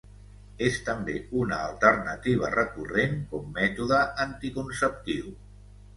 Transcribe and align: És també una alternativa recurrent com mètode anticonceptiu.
És 0.67 0.77
també 0.85 1.17
una 1.41 1.59
alternativa 1.65 2.51
recurrent 2.55 3.15
com 3.35 3.55
mètode 3.61 4.03
anticonceptiu. 4.29 5.33